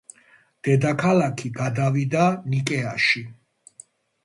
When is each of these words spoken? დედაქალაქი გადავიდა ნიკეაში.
დედაქალაქი 0.67 1.51
გადავიდა 1.59 2.25
ნიკეაში. 2.55 3.25